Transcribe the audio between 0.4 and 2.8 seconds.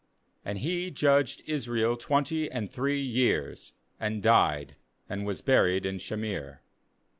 2And he judged Israel twenty and